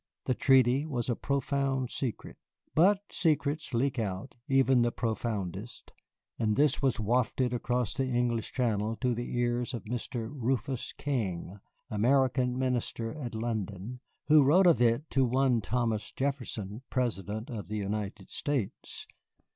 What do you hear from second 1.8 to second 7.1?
secret. But secrets leak out, even the profoundest; and this was